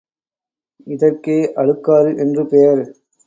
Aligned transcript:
இதற்கே 0.87 1.37
அழுக்காறு 1.55 2.11
என்று 2.17 2.43
பெயர். 2.45 2.81